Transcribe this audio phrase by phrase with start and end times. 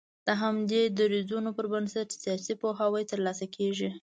[0.27, 3.89] د همدې درځونو پر بنسټ سياسي پوهاوی تر لاسه کېږي